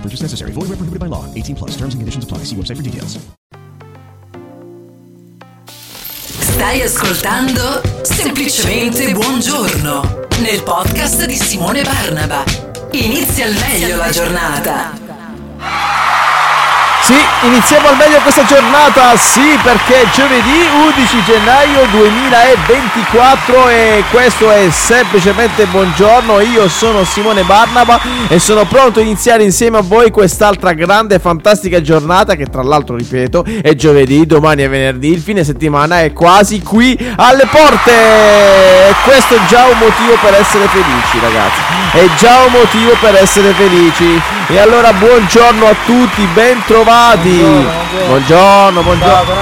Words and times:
Purchase 0.00 0.22
necessary. 0.22 0.52
Void 0.52 0.70
where 0.70 0.78
prohibited 0.78 1.00
by 1.00 1.06
law. 1.06 1.26
18 1.34 1.56
plus. 1.56 1.72
Terms 1.72 1.92
and 1.92 2.00
conditions 2.00 2.24
apply. 2.24 2.44
See 2.44 2.56
website 2.56 2.76
for 2.76 2.82
details. 2.82 3.18
Stai 6.60 6.82
ascoltando 6.82 7.80
Semplicemente 8.02 9.10
Buongiorno 9.12 10.26
nel 10.40 10.62
podcast 10.62 11.24
di 11.24 11.34
Simone 11.34 11.82
Barnaba. 11.82 12.44
Inizia 12.92 13.46
al 13.46 13.54
meglio 13.54 13.96
la 13.96 14.10
giornata. 14.10 14.92
Sì, 17.02 17.16
iniziamo 17.46 17.88
al 17.88 17.96
meglio 17.96 18.18
questa 18.20 18.44
giornata, 18.44 19.16
sì, 19.16 19.58
perché 19.62 20.02
è 20.02 20.10
giovedì 20.10 20.68
11 20.86 21.22
gennaio 21.24 21.86
2024 21.90 23.68
e 23.68 24.04
questo 24.10 24.50
è 24.50 24.68
semplicemente 24.70 25.64
buongiorno. 25.64 26.40
Io 26.40 26.68
sono 26.68 27.02
Simone 27.04 27.42
Barnaba 27.42 27.98
e 28.28 28.38
sono 28.38 28.64
pronto 28.66 29.00
a 29.00 29.02
iniziare 29.02 29.42
insieme 29.42 29.78
a 29.78 29.82
voi 29.82 30.10
quest'altra 30.10 30.72
grande 30.72 31.16
e 31.16 31.18
fantastica 31.18 31.80
giornata 31.80 32.34
che 32.36 32.46
tra 32.46 32.62
l'altro, 32.62 32.96
ripeto, 32.96 33.44
è 33.62 33.74
giovedì, 33.74 34.26
domani 34.26 34.62
è 34.62 34.68
venerdì, 34.68 35.10
il 35.10 35.20
fine 35.20 35.42
settimana 35.42 36.02
è 36.02 36.12
quasi 36.12 36.60
qui 36.62 36.96
alle 37.16 37.46
porte. 37.50 37.90
E 37.90 38.94
questo 39.04 39.34
è 39.34 39.40
già 39.48 39.64
un 39.64 39.78
motivo 39.78 40.16
per 40.20 40.34
essere 40.34 40.68
felici, 40.68 41.18
ragazzi. 41.20 41.60
È 41.92 42.04
già 42.18 42.42
un 42.44 42.52
motivo 42.52 42.96
per 43.00 43.16
essere 43.16 43.52
felici. 43.52 44.22
E 44.52 44.58
allora 44.58 44.92
buongiorno 44.92 45.64
a 45.66 45.74
tutti, 45.86 46.26
ben 46.34 46.60
trovati. 46.66 47.40
Buongiorno, 48.06 48.82
buongiorno. 48.82 49.32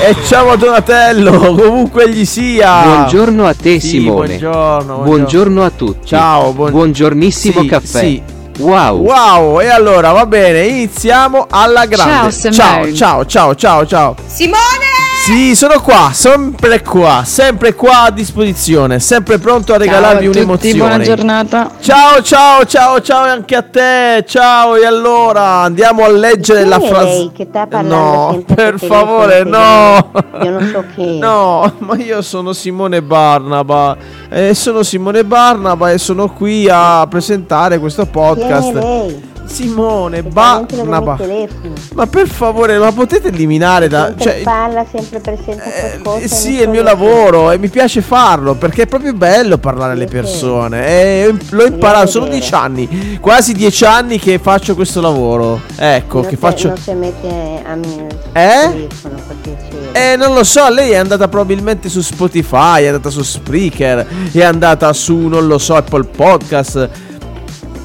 E 0.00 0.16
ciao 0.24 0.50
a 0.50 0.56
Donatello, 0.56 1.38
comunque 1.54 2.08
gli 2.10 2.24
sia. 2.24 2.82
Buongiorno 2.82 3.46
a 3.46 3.54
te 3.54 3.78
Sì, 3.78 3.88
Simone. 3.90 4.26
buongiorno, 4.38 4.96
Buongiorno 4.98 5.64
a 5.64 5.70
tutti. 5.70 6.06
Ciao, 6.08 6.52
buon- 6.52 6.72
Buongiornissimo 6.72 7.60
Sì, 7.62 7.66
caffè. 7.68 7.98
sì. 8.00 8.22
Wow. 8.58 8.98
Wow, 9.04 9.60
e 9.60 9.68
allora 9.68 10.10
va 10.12 10.26
bene, 10.26 10.62
iniziamo 10.66 11.46
alla 11.50 11.86
grande. 11.86 12.30
Ciao, 12.32 12.52
ciao, 12.52 12.72
Simone. 12.82 12.94
ciao, 12.94 13.26
ciao, 13.26 13.54
ciao, 13.54 13.86
ciao. 13.86 14.14
Simone! 14.26 14.93
Sì, 15.24 15.56
sono 15.56 15.80
qua, 15.80 16.10
sempre 16.12 16.82
qua, 16.82 17.22
sempre 17.24 17.72
qua 17.72 18.02
a 18.02 18.10
disposizione, 18.10 19.00
sempre 19.00 19.38
pronto 19.38 19.72
a 19.72 19.78
regalarvi 19.78 20.24
Ciao 20.24 20.30
a 20.30 20.32
tutti, 20.34 20.36
un'emozione. 20.36 20.78
Buona 20.78 20.98
giornata. 20.98 21.70
Ciao, 21.80 22.20
ciao, 22.22 22.66
ciao, 22.66 23.00
ciao 23.00 23.22
anche 23.22 23.56
a 23.56 23.62
te. 23.62 24.22
Ciao, 24.28 24.76
e 24.76 24.84
allora 24.84 25.62
andiamo 25.62 26.04
a 26.04 26.10
leggere 26.10 26.64
Chi 26.64 26.68
la 26.68 26.78
frase. 26.78 27.04
lei 27.04 27.30
che 27.32 27.46
sta 27.48 27.66
parlando 27.66 27.96
No, 27.96 28.44
per 28.54 28.78
favore, 28.78 29.44
no. 29.44 30.10
Io 30.42 30.50
non 30.50 30.68
so 30.70 30.84
che. 30.94 31.16
No, 31.18 31.72
ma 31.78 31.96
io 31.96 32.20
sono 32.20 32.52
Simone 32.52 33.00
Barnaba. 33.00 33.96
E 34.28 34.52
sono 34.52 34.82
Simone 34.82 35.24
Barnaba 35.24 35.90
e 35.90 35.96
sono 35.96 36.28
qui 36.28 36.68
a 36.70 37.06
presentare 37.08 37.78
questo 37.78 38.02
Chi 38.02 38.08
è 38.08 38.12
podcast. 38.12 39.32
Simone 39.46 40.22
Barnaba. 40.22 41.16
telefono. 41.16 41.72
Ma 41.94 42.06
per 42.06 42.26
favore, 42.28 42.78
ma 42.78 42.90
potete 42.92 43.28
eliminare 43.28 43.88
da. 43.88 44.06
Sempre 44.06 44.24
Cioè, 44.24 44.42
parla, 44.42 44.84
sempre 44.90 45.20
presenta 45.20 45.64
eh, 45.64 45.98
qualcosa. 46.02 46.34
sì, 46.34 46.58
è 46.58 46.62
il 46.64 46.68
mio 46.70 46.82
lavoro 46.82 47.50
e 47.50 47.58
mi 47.58 47.68
piace 47.68 48.00
farlo 48.02 48.54
perché 48.54 48.82
è 48.82 48.86
proprio 48.86 49.12
bello 49.12 49.58
parlare 49.58 49.92
alle 49.92 50.06
persone. 50.06 50.86
E 50.86 51.34
l'ho 51.50 51.64
imparato, 51.66 52.06
sono 52.08 52.26
dieci 52.28 52.52
anni, 52.54 53.18
quasi 53.20 53.52
dieci 53.52 53.84
anni 53.84 54.18
che 54.18 54.38
faccio 54.38 54.74
questo 54.74 55.00
lavoro. 55.00 55.60
Ecco, 55.76 56.14
Non 56.20 56.24
che 56.24 56.30
si- 56.30 56.36
faccio. 56.36 56.68
Non 56.68 56.76
si 56.78 56.92
mette 56.92 57.62
a 57.64 57.74
me 57.74 58.06
Eh? 58.32 58.88
per. 59.00 59.22
Eh, 59.92 60.16
non 60.16 60.34
lo 60.34 60.42
so, 60.42 60.68
lei 60.70 60.90
è 60.90 60.96
andata 60.96 61.28
probabilmente 61.28 61.88
su 61.88 62.00
Spotify, 62.00 62.82
è 62.82 62.86
andata 62.86 63.10
su 63.10 63.22
Spreaker, 63.22 64.04
è 64.32 64.42
andata 64.42 64.92
su, 64.92 65.16
non 65.28 65.46
lo 65.46 65.58
so, 65.58 65.76
Apple 65.76 66.04
Podcast, 66.04 66.88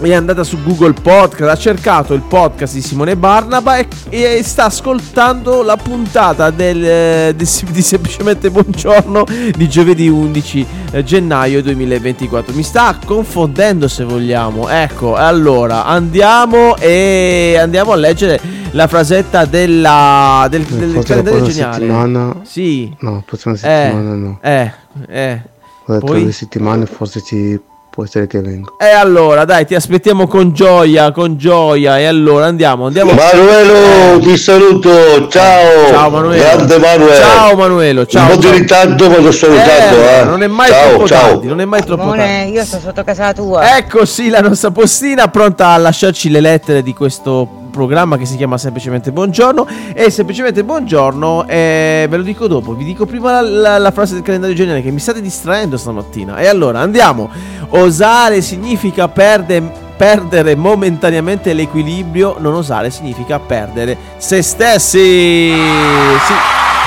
è 0.02 0.14
andata 0.14 0.44
su 0.44 0.58
Google 0.64 0.94
Podcast, 0.94 1.50
ha 1.50 1.56
cercato 1.58 2.14
il 2.14 2.22
podcast 2.22 2.74
di 2.74 2.82
Simone 2.82 3.16
Barnaba 3.18 3.78
e, 3.78 3.88
e 4.10 4.42
sta 4.44 4.66
ascoltando 4.66 5.62
la 5.62 5.76
puntata 5.76 6.50
del, 6.52 6.84
eh, 6.84 7.34
di, 7.36 7.48
di 7.72 7.82
Semplicemente 7.82 8.50
Buongiorno 8.50 9.26
di 9.56 9.68
giovedì 9.70 10.08
11 10.08 10.66
eh, 10.92 11.04
gennaio 11.04 11.62
2024. 11.62 12.54
Mi 12.54 12.64
sta 12.64 12.98
confondendo 13.06 13.88
se 13.90 14.04
vogliamo. 14.06 14.70
Ecco, 14.70 15.16
allora 15.16 15.86
andiamo 15.86 16.78
e 16.78 17.58
andiamo 17.62 17.92
a 17.92 17.96
leggere 17.96 18.40
la 18.72 18.88
frasetta 18.88 19.46
della, 19.46 20.48
del, 20.50 20.64
del 20.64 20.92
Forse 20.92 21.16
la 21.16 21.22
calendario 21.22 21.46
geniale. 21.52 21.74
settimana. 21.74 22.36
Sì. 22.44 22.96
No, 23.00 23.22
prossima 23.26 23.54
Eh, 23.54 23.58
settimana 23.58 24.14
no. 24.16 24.40
eh, 24.42 24.72
eh. 25.10 25.42
Tra 25.86 25.98
Poi? 25.98 26.22
due 26.24 26.32
settimane 26.32 26.86
forse 26.86 27.22
ci 27.24 27.60
può 27.90 28.04
essere 28.04 28.28
che 28.28 28.40
vengo. 28.42 28.76
E 28.80 28.86
allora, 28.90 29.46
dai, 29.46 29.66
ti 29.66 29.76
aspettiamo 29.76 30.28
con 30.28 30.54
gioia, 30.54 31.12
con 31.12 31.38
gioia. 31.38 32.00
E 32.00 32.06
allora 32.06 32.46
andiamo, 32.46 32.86
andiamo. 32.86 33.12
Manuelo, 33.14 34.20
ti 34.20 34.38
saluto, 34.38 35.28
ciao. 35.28 35.88
Ciao 35.90 36.10
Manuelo. 36.10 36.42
Grande 36.42 36.78
Manuelo. 36.78 37.16
Ciao 37.16 37.56
Manuelo, 37.56 38.06
ciao. 38.06 38.30
Un 38.34 38.40
po' 38.40 38.48
di 38.48 38.58
ritardo, 38.58 39.10
ma 39.10 39.16
ti 39.16 39.26
ho 39.26 39.32
salutato, 39.32 39.96
Eh, 39.96 40.20
eh. 40.20 40.24
Non 40.24 40.44
è 40.44 40.48
mai 40.48 40.70
ciao, 40.70 40.90
troppo 40.90 41.08
ciao. 41.08 41.28
tardi, 41.30 41.48
non 41.48 41.62
è 41.62 41.66
mai 41.66 41.84
troppo 41.84 42.04
tardi. 42.04 42.22
Simone, 42.22 42.46
io 42.50 42.64
sto 42.64 42.80
sotto 42.80 43.04
casa 43.04 43.34
tua. 43.34 43.78
Ecco 43.78 44.06
sì, 44.06 44.30
la 44.30 44.42
nostra 44.42 44.72
postina 44.72 45.28
pronta 45.28 45.70
a 45.70 45.78
lasciarci 45.78 46.30
le 46.30 46.40
lettere 46.40 46.84
di 46.84 46.94
questo 46.94 47.48
programma 47.80 48.18
che 48.18 48.26
si 48.26 48.36
chiama 48.36 48.58
semplicemente 48.58 49.14
Buongiorno 49.14 49.66
e 49.94 50.10
semplicemente 50.10 50.66
Buongiorno 50.66 51.48
eh, 51.48 52.08
ve 52.10 52.18
lo 52.18 52.24
dico 52.24 52.46
dopo, 52.48 52.74
vi 52.74 52.84
dico 52.84 53.06
prima 53.06 53.32
la, 53.32 53.42
la- 53.42 53.78
la 53.78 53.92
frase 53.92 54.16
del 54.16 54.22
calendario 54.24 54.54
generale 54.54 54.82
che 54.82 54.92
mi 54.92 55.00
state 55.00 55.22
distraendo 55.22 55.78
stamattina 55.78 56.36
e 56.40 56.48
allora 56.48 56.82
andiamo, 56.82 57.30
osare 57.70 58.42
significa 58.42 59.08
perde- 59.08 59.64
perdere 59.96 60.56
momentaneamente 60.56 61.54
l'equilibrio, 61.54 62.36
non 62.40 62.54
osare 62.56 62.90
significa 62.90 63.40
perdere 63.40 63.96
se 64.18 64.42
stessi, 64.42 65.54
sì. 65.54 66.34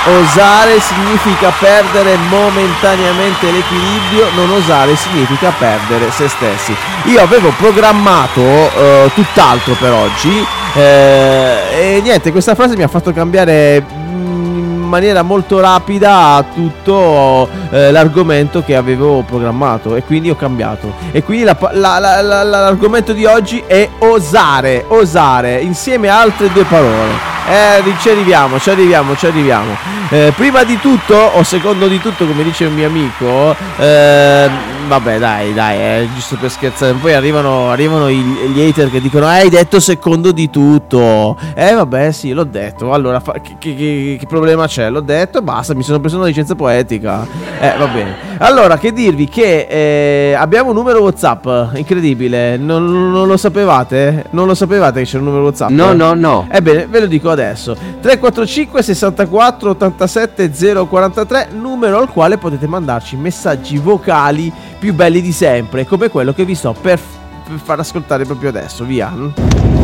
Osare 0.05 0.81
significa 0.81 1.53
perdere 1.61 2.17
momentaneamente 2.29 3.53
l'equilibrio, 3.53 4.31
non 4.35 4.51
osare 4.51 4.97
significa 4.97 5.53
perdere 5.57 6.11
se 6.11 6.27
stessi. 6.29 6.75
Io 7.05 7.23
avevo 7.23 7.51
programmato 7.57 8.41
eh, 8.41 9.11
tutt'altro 9.15 9.75
per 9.79 9.93
oggi 9.93 10.45
eh, 10.75 11.97
e 11.97 12.01
niente, 12.03 12.33
questa 12.33 12.55
frase 12.55 12.77
mi 12.77 12.83
ha 12.83 12.89
fatto 12.89 13.13
cambiare 13.13 13.81
mm, 13.83 14.83
in 14.83 14.89
maniera 14.89 15.23
molto 15.23 15.59
rapida 15.61 16.45
tutto 16.55 17.49
eh, 17.71 17.91
l'argomento 17.91 18.63
che 18.63 18.77
avevo 18.77 19.23
programmato 19.23 19.97
e 19.97 20.03
quindi 20.03 20.31
ho 20.31 20.37
cambiato. 20.37 20.93
E 21.13 21.23
quindi 21.23 21.45
la 21.45 21.57
la- 21.73 21.99
la- 21.99 22.43
l'argomento 22.43 23.13
di 23.13 23.25
oggi 23.25 23.63
è 23.67 23.89
osare, 23.99 24.85
osare 24.89 25.61
insieme 25.61 26.09
a 26.09 26.21
altre 26.21 26.51
due 26.53 26.65
parole. 26.65 27.31
Eh, 27.49 27.83
ci 28.01 28.09
arriviamo, 28.11 28.59
ci 28.61 28.71
arriviamo, 28.71 29.17
ci 29.17 29.27
arriviamo. 29.27 29.77
Eh, 30.11 30.33
prima 30.37 30.63
di 30.63 30.79
tutto, 30.79 31.17
o 31.17 31.43
secondo 31.43 31.89
di 31.89 31.99
tutto, 32.01 32.25
come 32.27 32.45
dice 32.45 32.67
un 32.67 32.75
mio 32.75 32.87
amico, 32.87 33.57
eh, 33.79 34.49
vabbè, 34.93 35.19
dai, 35.19 35.55
dai, 35.55 35.79
è 35.79 36.07
giusto 36.15 36.37
per 36.37 36.51
scherzare. 36.51 36.93
Poi 36.95 37.15
arrivano, 37.15 37.71
arrivano 37.71 38.09
i- 38.09 38.17
gli 38.53 38.61
hater 38.61 38.91
che 38.91 39.01
dicono: 39.01 39.27
Hai 39.27 39.49
detto 39.49 39.81
secondo 39.81 40.33
di 40.33 40.51
tutto. 40.51 41.37
Eh, 41.55 41.73
vabbè, 41.73 42.13
sì, 42.13 42.33
l'ho 42.33 42.45
detto. 42.45 42.93
Allora, 42.93 43.21
fa- 43.21 43.33
che, 43.41 43.57
che- 43.59 44.17
che- 44.21 44.27
problema 44.29 44.67
c'è? 44.67 44.91
L'ho 44.91 45.01
detto 45.01 45.39
e 45.39 45.43
basta. 45.43 45.75
Mi 45.75 45.83
sono 45.83 45.99
preso 46.01 46.17
una 46.17 46.27
licenza 46.27 46.55
poetica. 46.55 47.27
Eh, 47.61 47.75
va 47.79 47.87
bene. 47.87 48.31
Allora, 48.39 48.77
che 48.77 48.93
dirvi 48.93 49.29
che 49.29 49.67
eh, 49.69 50.35
abbiamo 50.35 50.71
un 50.71 50.77
numero 50.77 51.01
WhatsApp, 51.01 51.47
incredibile. 51.75 52.57
Non, 52.57 53.11
non 53.11 53.27
lo 53.27 53.37
sapevate? 53.37 54.25
Non 54.31 54.47
lo 54.47 54.55
sapevate 54.55 55.01
che 55.03 55.07
c'è 55.07 55.19
un 55.19 55.25
numero 55.25 55.45
WhatsApp? 55.45 55.71
No, 55.71 55.93
no, 55.93 56.13
no. 56.15 56.47
Ebbene, 56.51 56.87
ve 56.87 57.01
lo 57.01 57.07
dico 57.07 57.31
adesso. 57.31 57.75
345 57.75 58.83
64 58.83 59.71
87 59.71 60.51
043, 60.89 61.49
numero 61.59 61.99
al 61.99 62.09
quale 62.09 62.37
potete 62.39 62.67
mandarci 62.67 63.17
messaggi 63.17 63.79
vocali 63.79 64.53
più 64.83 64.95
belli 64.95 65.21
di 65.21 65.31
sempre, 65.31 65.87
come 65.87 66.09
quello 66.09 66.33
che 66.33 66.45
vi 66.45 66.57
sto 66.57 66.73
per, 66.73 66.99
per 66.99 67.57
far 67.63 67.79
ascoltare 67.79 68.25
proprio 68.25 68.49
adesso. 68.49 68.83
Via. 68.83 69.13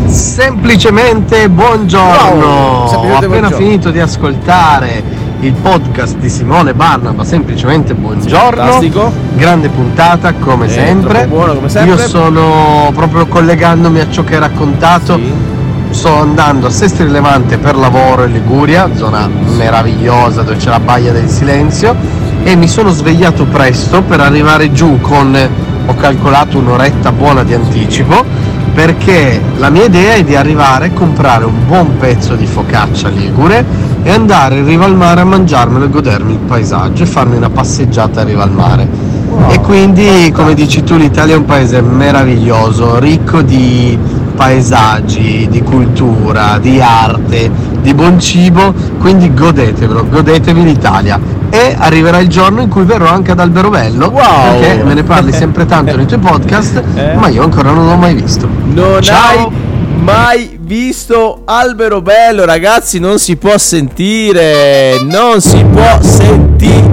Semplicemente 0.06 1.48
buongiorno. 1.48 2.44
Wow, 2.44 3.12
Ho 3.12 3.14
appena 3.14 3.26
buongiorno. 3.28 3.56
finito 3.56 3.90
di 3.92 4.00
ascoltare 4.00 5.00
il 5.38 5.52
podcast 5.52 6.16
di 6.16 6.28
Simone 6.28 6.74
Barnaba, 6.74 7.22
semplicemente 7.22 7.94
buongiorno. 7.94 8.60
Fantastico. 8.60 9.12
Grande 9.36 9.68
puntata 9.68 10.32
come 10.32 10.66
Eh, 10.66 10.70
sempre. 10.70 11.28
buono, 11.28 11.54
come 11.54 11.68
sempre. 11.68 11.92
Io 11.94 12.08
sono 12.08 12.90
proprio 12.92 13.28
collegandomi 13.28 14.00
a 14.00 14.10
ciò 14.10 14.24
che 14.24 14.34
hai 14.34 14.40
raccontato. 14.40 15.16
Sto 15.90 16.12
andando 16.16 16.66
a 16.66 16.70
Sestri 16.70 17.08
Levante 17.08 17.56
per 17.56 17.76
lavoro 17.76 18.24
in 18.24 18.32
Liguria, 18.32 18.90
zona 18.96 19.28
meravigliosa 19.28 20.42
dove 20.42 20.56
c'è 20.56 20.70
la 20.70 20.80
baia 20.80 21.12
del 21.12 21.28
silenzio 21.28 21.94
e 22.42 22.56
mi 22.56 22.68
sono 22.68 22.90
svegliato 22.90 23.44
presto 23.44 24.02
per 24.02 24.20
arrivare 24.20 24.72
giù 24.72 25.00
con 25.00 25.36
ho 25.86 25.94
calcolato 25.94 26.58
un'oretta 26.58 27.12
buona 27.12 27.42
di 27.42 27.54
anticipo 27.54 28.24
perché 28.74 29.40
la 29.56 29.70
mia 29.70 29.86
idea 29.86 30.14
è 30.14 30.22
di 30.22 30.36
arrivare, 30.36 30.92
comprare 30.92 31.44
un 31.44 31.66
buon 31.66 31.96
pezzo 31.96 32.36
di 32.36 32.46
focaccia 32.46 33.08
ligure 33.08 33.64
e 34.02 34.10
andare 34.10 34.58
in 34.58 34.66
riva 34.66 34.84
al 34.84 34.94
mare 34.94 35.22
a 35.22 35.24
mangiarmelo 35.24 35.86
e 35.86 35.88
godermi 35.88 36.32
il 36.34 36.38
paesaggio 36.38 37.02
e 37.02 37.06
farmi 37.06 37.36
una 37.36 37.50
passeggiata 37.50 38.20
a 38.20 38.24
riva 38.24 38.44
al 38.44 38.52
mare. 38.52 38.88
e 39.48 39.60
quindi, 39.60 40.30
come 40.32 40.54
dici 40.54 40.84
tu, 40.84 40.96
l'Italia 40.96 41.34
è 41.34 41.36
un 41.38 41.44
paese 41.44 41.80
meraviglioso, 41.82 42.98
ricco 42.98 43.42
di 43.42 43.98
paesaggi, 44.38 45.48
di 45.50 45.62
cultura, 45.62 46.58
di 46.60 46.80
arte, 46.80 47.50
di 47.82 47.92
buon 47.92 48.20
cibo, 48.20 48.72
quindi 49.00 49.34
godetevelo, 49.34 50.06
godetevi 50.08 50.62
l'Italia. 50.62 51.18
E 51.50 51.74
arriverà 51.76 52.18
il 52.18 52.28
giorno 52.28 52.60
in 52.62 52.68
cui 52.68 52.84
verrò 52.84 53.08
anche 53.08 53.32
ad 53.32 53.40
Alberobello, 53.40 54.10
Wow. 54.10 54.60
perché 54.60 54.84
me 54.84 54.94
ne 54.94 55.02
parli 55.02 55.32
sempre 55.32 55.66
tanto 55.66 55.96
nei 55.96 56.06
tuoi 56.06 56.20
podcast, 56.20 56.82
Eh? 56.94 57.14
ma 57.16 57.26
io 57.28 57.42
ancora 57.42 57.72
non 57.72 57.86
l'ho 57.86 57.96
mai 57.96 58.14
visto. 58.14 58.48
Non 58.72 59.02
Ciao. 59.02 59.46
hai 59.48 59.48
mai 60.00 60.56
visto 60.60 61.42
albero 61.44 62.00
bello, 62.00 62.44
ragazzi? 62.44 63.00
Non 63.00 63.18
si 63.18 63.36
può 63.36 63.58
sentire. 63.58 65.00
Non 65.02 65.40
si 65.40 65.64
può 65.64 65.98
sentire. 66.00 66.86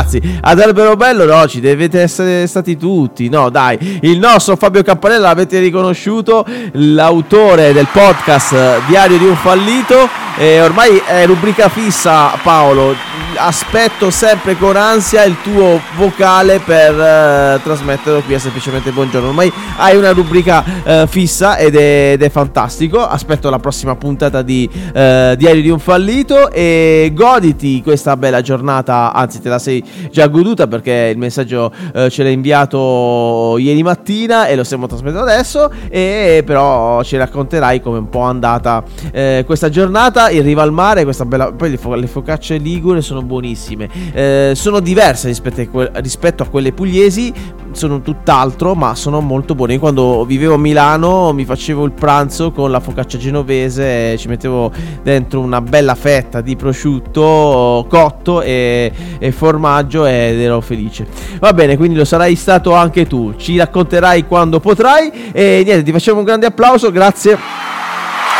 Ragazzi, 0.00 0.38
ad 0.40 0.58
albero 0.60 0.96
bello 0.96 1.26
no, 1.26 1.46
ci 1.46 1.60
dovete 1.60 2.00
essere 2.00 2.46
stati 2.46 2.76
tutti. 2.78 3.28
No, 3.28 3.50
dai, 3.50 3.98
il 4.02 4.18
nostro 4.18 4.56
Fabio 4.56 4.82
Campanella 4.82 5.28
l'avete 5.28 5.58
riconosciuto, 5.58 6.46
l'autore 6.72 7.74
del 7.74 7.86
podcast 7.92 8.52
eh, 8.52 8.80
Diario 8.88 9.18
di 9.18 9.26
un 9.26 9.36
fallito. 9.36 10.08
E 10.40 10.58
ormai 10.62 10.96
è 11.04 11.26
rubrica 11.26 11.68
fissa, 11.68 12.28
Paolo. 12.42 12.94
Aspetto 13.36 14.10
sempre 14.10 14.56
con 14.56 14.74
ansia 14.74 15.22
il 15.24 15.36
tuo 15.42 15.80
vocale 15.96 16.60
per 16.60 16.98
eh, 16.98 17.60
trasmetterlo 17.62 18.22
qui 18.22 18.34
a 18.34 18.38
semplicemente 18.38 18.90
buongiorno. 18.90 19.28
Ormai 19.28 19.52
hai 19.76 19.96
una 19.96 20.12
rubrica 20.12 20.64
eh, 20.82 21.06
fissa 21.06 21.58
ed 21.58 21.76
è, 21.76 22.12
ed 22.12 22.22
è 22.22 22.30
fantastico. 22.30 23.06
Aspetto 23.06 23.50
la 23.50 23.58
prossima 23.58 23.96
puntata 23.96 24.40
di 24.40 24.68
eh, 24.94 25.34
Diario 25.36 25.60
di 25.60 25.68
un 25.68 25.78
fallito 25.78 26.50
e 26.50 27.12
goditi 27.14 27.82
questa 27.82 28.16
bella 28.16 28.40
giornata. 28.40 29.12
Anzi, 29.12 29.42
te 29.42 29.50
la 29.50 29.58
sei 29.58 29.84
già 30.10 30.26
goduta 30.26 30.66
perché 30.66 31.10
il 31.12 31.18
messaggio 31.18 31.70
eh, 31.94 32.08
ce 32.08 32.22
l'hai 32.22 32.32
inviato 32.32 33.56
ieri 33.58 33.82
mattina 33.82 34.46
e 34.46 34.56
lo 34.56 34.64
stiamo 34.64 34.86
trasmettendo 34.86 35.30
adesso. 35.30 35.70
E 35.90 36.42
però 36.46 37.02
ci 37.02 37.18
racconterai 37.18 37.82
come 37.82 37.98
un 37.98 38.08
po' 38.08 38.24
è 38.24 38.28
andata 38.28 38.82
eh, 39.12 39.44
questa 39.46 39.68
giornata 39.68 40.28
in 40.30 40.42
riva 40.42 40.62
al 40.62 40.72
mare. 40.72 41.04
Questa 41.04 41.24
bella, 41.24 41.52
poi 41.52 41.70
le, 41.70 41.76
fo- 41.76 41.94
le 41.94 42.06
focacce 42.06 42.56
ligure 42.56 43.00
sono 43.00 43.22
buonissime. 43.22 43.88
Eh, 44.12 44.52
sono 44.54 44.80
diverse 44.80 45.28
rispetto 45.28 45.60
a, 45.60 45.66
que- 45.66 45.90
rispetto 45.94 46.42
a 46.42 46.46
quelle 46.46 46.72
pugliesi. 46.72 47.32
Sono 47.72 48.00
tutt'altro, 48.00 48.74
ma 48.74 48.96
sono 48.96 49.20
molto 49.20 49.54
buone. 49.54 49.74
Io 49.74 49.78
quando 49.78 50.24
vivevo 50.24 50.54
a 50.54 50.58
Milano 50.58 51.32
mi 51.32 51.44
facevo 51.44 51.84
il 51.84 51.92
pranzo 51.92 52.50
con 52.50 52.70
la 52.70 52.80
focaccia 52.80 53.16
genovese. 53.16 54.16
Ci 54.18 54.28
mettevo 54.28 54.72
dentro 55.02 55.40
una 55.40 55.60
bella 55.60 55.94
fetta 55.94 56.40
di 56.40 56.56
prosciutto 56.56 57.86
cotto 57.88 58.42
e, 58.42 58.92
e 59.18 59.30
formaggio 59.30 60.04
ed 60.04 60.40
ero 60.40 60.60
felice. 60.60 61.06
Va 61.38 61.52
bene, 61.52 61.76
quindi 61.76 61.96
lo 61.96 62.04
sarai 62.04 62.34
stato 62.34 62.74
anche 62.74 63.06
tu. 63.06 63.34
Ci 63.36 63.56
racconterai 63.56 64.26
quando 64.26 64.58
potrai. 64.58 65.30
E 65.32 65.62
niente, 65.64 65.84
ti 65.84 65.92
facciamo 65.92 66.18
un 66.18 66.24
grande 66.24 66.46
applauso. 66.46 66.90
Grazie 66.90 67.79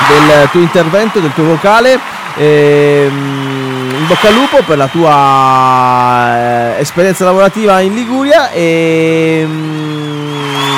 del 0.09 0.49
tuo 0.51 0.61
intervento, 0.61 1.21
del 1.21 1.33
tuo 1.33 1.45
vocale. 1.45 1.99
Ehm, 2.37 3.95
in 4.01 4.07
bocca 4.07 4.29
al 4.29 4.35
lupo 4.35 4.63
per 4.63 4.77
la 4.77 4.87
tua 4.87 6.77
eh, 6.77 6.81
esperienza 6.81 7.25
lavorativa 7.25 7.81
in 7.81 7.95
Liguria 7.95 8.51
e 8.51 9.45
mm, 9.47 10.77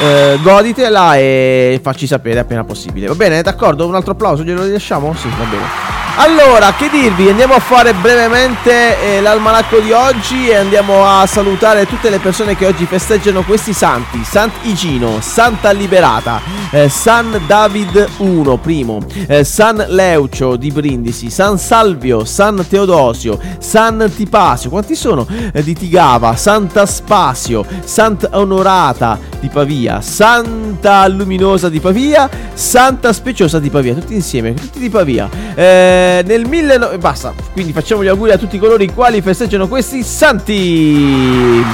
eh, 0.00 0.38
goditela 0.42 1.16
e 1.16 1.80
facci 1.82 2.06
sapere 2.06 2.40
appena 2.40 2.64
possibile. 2.64 3.06
Va 3.08 3.14
bene, 3.14 3.42
d'accordo? 3.42 3.86
Un 3.86 3.94
altro 3.94 4.12
applauso 4.12 4.42
glielo 4.42 4.62
rilasciamo? 4.62 5.14
Sì, 5.14 5.28
va 5.28 5.44
bene. 5.44 5.85
Allora, 6.18 6.72
che 6.72 6.88
dirvi? 6.88 7.28
Andiamo 7.28 7.52
a 7.52 7.60
fare 7.60 7.92
brevemente 7.92 9.18
eh, 9.18 9.20
l'almanacco 9.20 9.80
di 9.80 9.92
oggi 9.92 10.48
e 10.48 10.54
andiamo 10.54 11.04
a 11.04 11.26
salutare 11.26 11.86
tutte 11.86 12.08
le 12.08 12.18
persone 12.18 12.56
che 12.56 12.64
oggi 12.64 12.86
festeggiano 12.86 13.42
questi 13.42 13.74
santi. 13.74 14.24
Sant'Igino, 14.24 15.20
Santa 15.20 15.72
Liberata, 15.72 16.40
eh, 16.70 16.88
San 16.88 17.42
David 17.46 18.08
I, 18.16 18.58
primo, 18.62 19.04
eh, 19.26 19.44
San 19.44 19.84
Leucio 19.88 20.56
di 20.56 20.70
Brindisi, 20.70 21.28
San 21.28 21.58
Salvio, 21.58 22.24
San 22.24 22.64
Teodosio, 22.66 23.38
San 23.58 24.10
Tipasio, 24.14 24.70
quanti 24.70 24.94
sono? 24.94 25.26
Eh, 25.52 25.62
di 25.62 25.74
Tigava, 25.74 26.34
Santa 26.34 26.86
Spasio, 26.86 27.62
Santa 27.84 28.30
Onorata 28.32 29.18
di 29.38 29.48
Pavia, 29.48 30.00
Santa 30.00 31.06
Luminosa 31.08 31.68
di 31.68 31.78
Pavia, 31.78 32.28
Santa 32.54 33.12
Speciosa 33.12 33.58
di 33.58 33.68
Pavia, 33.68 33.92
tutti 33.92 34.14
insieme, 34.14 34.54
tutti 34.54 34.78
di 34.78 34.88
Pavia. 34.88 35.28
Eh, 35.54 36.04
nel 36.24 36.46
1900 36.46 36.98
basta, 36.98 37.34
quindi 37.52 37.72
facciamo 37.72 38.02
gli 38.02 38.08
auguri 38.08 38.32
a 38.32 38.38
tutti 38.38 38.58
coloro 38.58 38.82
i 38.82 38.92
quali 38.92 39.20
festeggiano 39.20 39.68
questi 39.68 40.02
santi. 40.02 41.64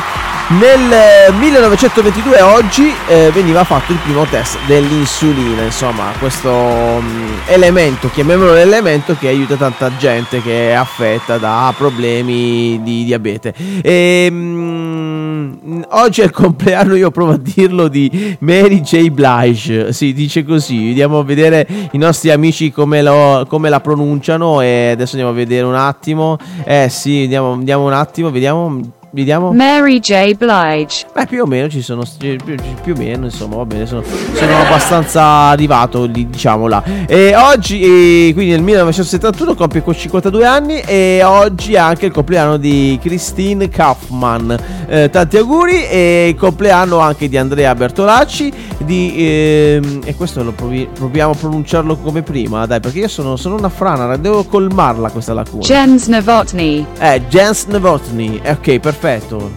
Nel 0.49 0.93
eh, 0.93 1.33
1922 1.33 2.41
oggi 2.43 2.93
eh, 3.09 3.31
veniva 3.33 3.65
fatto 3.65 3.93
il 3.93 3.99
primo 3.99 4.25
test 4.25 4.59
dell'insulina, 4.67 5.63
insomma, 5.63 6.13
questo 6.19 6.51
mm, 7.01 7.33
elemento, 7.47 8.11
chiamiamolo 8.11 8.57
elemento 8.57 9.15
che 9.15 9.29
aiuta 9.29 9.57
tanta 9.57 9.97
gente 9.97 10.43
che 10.43 10.71
è 10.71 10.73
affetta 10.73 11.39
da 11.39 11.73
problemi 11.77 12.81
di 12.83 13.05
diabete. 13.05 13.55
E, 13.83 14.29
mm, 14.31 15.83
oggi 15.91 16.21
è 16.21 16.25
il 16.25 16.33
compleanno, 16.33 16.97
io 16.97 17.11
provo 17.11 17.33
a 17.33 17.39
dirlo, 17.39 17.89
di 17.89 18.37
Mary 18.41 18.81
J. 18.81 19.09
Blige, 19.09 19.93
si 19.93 20.13
dice 20.13 20.45
così, 20.45 20.89
andiamo 20.89 21.21
a 21.21 21.25
vedere 21.25 21.67
i 21.93 21.99
nostri 21.99 22.31
amici 22.31 22.73
come, 22.73 23.01
lo- 23.01 23.47
come 23.49 23.71
la 23.71 23.81
pronunciano 23.81 24.61
e 24.61 24.91
adesso 24.91 25.13
andiamo 25.13 25.31
a 25.31 25.37
vedere 25.37 25.65
un 25.65 25.77
attimo. 25.77 26.37
Eh 26.65 26.89
sì, 26.91 27.23
andiamo, 27.23 27.53
andiamo 27.53 27.87
un 27.87 27.93
attimo, 27.93 28.31
vediamo. 28.31 29.01
Vediamo. 29.15 29.53
Mary 29.53 30.01
J. 30.01 30.33
Blige. 30.37 31.05
Beh, 31.13 31.27
più 31.27 31.43
o 31.43 31.47
meno 31.47 31.69
ci 31.69 31.83
sono. 31.83 32.03
Più, 32.19 32.35
più- 32.83 32.95
o 32.95 32.97
meno, 32.97 33.27
insomma, 33.27 33.57
va 33.57 33.67
bene. 33.67 33.85
Sono, 33.85 34.03
sono 34.33 34.57
abbastanza 34.57 35.23
arrivato 35.23 36.07
lì, 36.07 36.31
diciamo 36.31 36.67
là. 36.67 36.83
E 37.07 37.35
oggi, 37.37 37.81
eh, 37.83 38.33
quindi 38.33 38.53
nel 38.53 38.63
1971, 38.63 39.55
compie 39.55 39.83
con 39.83 39.95
52 39.95 40.47
anni. 40.47 40.81
E 40.81 41.21
oggi 41.23 41.75
è 41.75 41.79
anche 41.79 42.07
il 42.07 42.13
compleanno 42.13 42.57
di 42.57 42.99
Christine 43.03 43.69
Kaufman. 43.69 44.57
Eh, 44.89 45.11
tanti 45.11 45.37
auguri. 45.37 45.87
E 45.87 46.29
il 46.31 46.35
compleanno 46.37 46.99
anche 47.01 47.29
di 47.29 47.37
Andrea 47.37 47.75
Bertolacci. 47.75 48.51
Di, 48.79 49.15
ehm, 49.19 50.01
e 50.07 50.15
questo 50.17 50.43
lo 50.43 50.53
provi- 50.53 50.89
proviamo 50.91 51.33
a 51.33 51.37
pronunciarlo 51.37 51.97
come 51.99 52.23
prima. 52.23 52.65
Dai, 52.65 52.81
perché 52.81 53.01
io 53.01 53.09
sono, 53.09 53.37
sono 53.37 53.57
una 53.57 53.69
frana. 53.69 54.17
Devo 54.17 54.43
colmarla 54.45 55.11
questa 55.11 55.35
lacuna. 55.35 55.63
Jens 55.63 56.07
Novotny. 56.07 56.87
Eh, 56.99 57.21
Jens 57.29 57.67
Novotny. 57.67 58.41
Eh, 58.43 58.53
ok, 58.53 58.79
perfetto. 58.79 59.01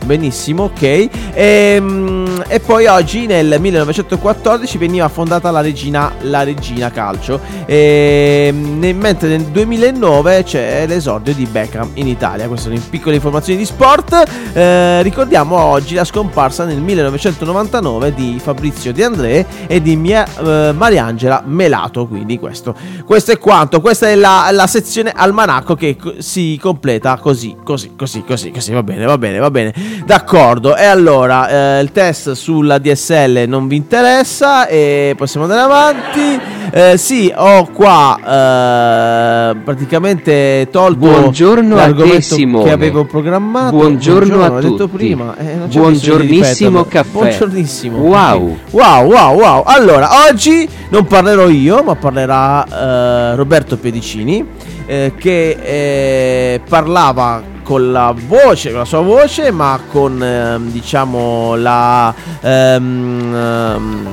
Benissimo, 0.05 0.63
ok. 0.63 1.09
Ehm, 1.33 1.85
Ehm, 1.85 2.43
e 2.47 2.59
poi 2.59 2.85
oggi 2.87 3.25
nel 3.25 3.57
1914 3.59 4.77
veniva 4.77 5.07
fondata 5.07 5.51
la 5.51 5.61
Regina, 5.61 6.11
la 6.21 6.43
Regina 6.43 6.91
Calcio. 6.91 7.39
Ehm, 7.65 8.79
ne- 8.79 8.93
mentre 8.93 9.29
nel 9.29 9.43
2009 9.43 10.43
c'è 10.43 10.85
l'esordio 10.87 11.33
di 11.33 11.45
Beckham 11.45 11.91
in 11.95 12.07
Italia. 12.07 12.47
Queste 12.47 12.69
sono 12.69 12.81
piccole 12.89 13.15
informazioni 13.15 13.59
di 13.59 13.65
sport. 13.65 14.23
Eh, 14.53 15.01
ricordiamo 15.01 15.57
oggi 15.57 15.95
la 15.95 16.03
scomparsa 16.03 16.65
nel 16.65 16.79
1999 16.79 18.13
di 18.13 18.39
Fabrizio 18.41 18.91
De 18.93 19.03
André 19.03 19.45
e 19.67 19.81
di 19.81 19.95
Mia, 19.95 20.25
eh, 20.25 20.71
Mariangela 20.73 21.43
Melato. 21.45 22.07
Quindi 22.07 22.39
questo, 22.39 22.75
questo 23.05 23.31
è 23.31 23.37
quanto. 23.37 23.81
Questa 23.81 24.07
è 24.07 24.15
la, 24.15 24.49
la 24.51 24.67
sezione 24.67 25.11
almanacco 25.15 25.75
che 25.75 25.97
si 26.19 26.57
completa 26.61 27.17
così, 27.17 27.55
così, 27.63 27.93
così, 27.95 28.23
così, 28.25 28.51
così. 28.51 28.71
Va 28.71 28.83
bene, 28.83 29.05
va 29.05 29.17
bene, 29.17 29.34
va 29.39 29.51
bene. 29.51 29.73
D'accordo. 30.05 30.75
E 30.75 30.85
allora 30.85 31.77
eh, 31.77 31.81
il 31.81 31.91
test 31.91 32.31
sulla 32.31 32.77
DSL 32.77 33.45
non 33.47 33.67
vi 33.67 33.75
interessa 33.75 34.67
e 34.67 35.13
possiamo 35.17 35.45
andare 35.45 35.61
avanti. 35.63 36.39
Eh, 36.71 36.97
sì, 36.97 37.31
ho 37.33 37.67
qua 37.71 38.17
eh, 38.17 39.55
praticamente 39.63 40.67
tolto 40.71 40.97
Buongiorno 40.97 41.75
a 41.75 41.77
l'argomento 41.77 42.21
Simone. 42.35 42.63
che 42.65 42.71
avevo 42.71 43.05
programmato. 43.05 43.75
Buongiorno 43.75 44.43
a 44.43 44.51
ho 44.51 44.59
detto 44.59 44.75
tutti. 44.75 44.95
prima. 44.95 45.35
eh, 45.37 45.55
Buongiornissimo 45.67 46.83
caffè. 46.85 47.09
Buongiornissimo. 47.11 47.97
Wow. 47.97 48.57
Wow, 48.71 49.05
wow, 49.11 49.39
wow. 49.39 49.63
Allora, 49.65 50.09
oggi 50.29 50.67
non 50.89 51.05
parlerò 51.05 51.47
io, 51.47 51.81
ma 51.83 51.95
parlerà 51.95 52.65
eh, 52.65 53.35
Roberto 53.35 53.77
Pedicini, 53.77 54.45
eh, 54.85 55.13
che 55.17 55.57
eh, 55.61 56.61
parlava 56.67 57.53
con 57.65 57.91
la 57.91 58.13
voce, 58.15 58.69
con 58.69 58.79
la 58.79 58.85
sua 58.85 59.01
voce, 59.01 59.49
ma 59.49 59.79
con 59.91 60.21
ehm, 60.21 60.69
diciamo 60.69 61.55
la 61.55 62.13
ehm, 62.41 63.33
ehm, 63.33 64.07